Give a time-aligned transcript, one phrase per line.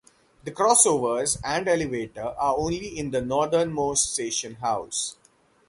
[0.43, 5.15] The crossovers and elevator are only in the northernmost station house.